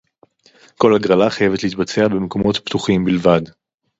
[0.77, 3.41] כל הגרלה חייבת להתבצע במקומות פתוחים בלבד